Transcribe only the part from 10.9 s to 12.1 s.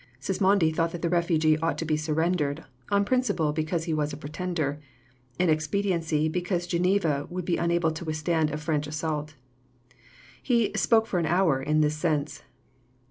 for an hour" in this